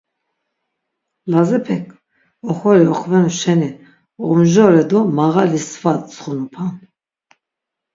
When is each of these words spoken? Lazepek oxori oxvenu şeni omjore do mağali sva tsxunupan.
Lazepek 1.31 1.85
oxori 2.49 2.85
oxvenu 2.93 3.31
şeni 3.39 3.69
omjore 4.27 4.83
do 4.89 4.99
mağali 5.15 5.59
sva 5.69 5.93
tsxunupan. 6.01 6.73